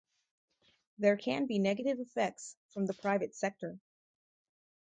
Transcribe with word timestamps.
There 0.97 1.15
can 1.15 1.45
be 1.45 1.59
negative 1.59 1.99
effects 1.99 2.55
from 2.73 2.87
the 2.87 2.93
private 2.95 3.35
sector. 3.35 3.77